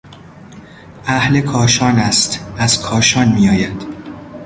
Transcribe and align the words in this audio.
اهل 1.05 1.41
کاشان 1.41 1.99
است، 1.99 2.39
از 2.57 2.81
کاشان 2.81 3.31
میآید. 3.31 3.83